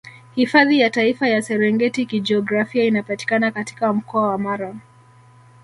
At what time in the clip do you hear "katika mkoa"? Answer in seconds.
3.51-4.27